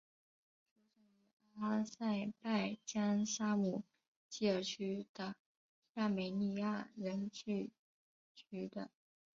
[0.65, 3.83] 出生于阿塞拜疆沙姆
[4.29, 5.35] 基尔区的
[5.93, 7.69] 亚美尼亚人聚
[8.33, 8.89] 居的。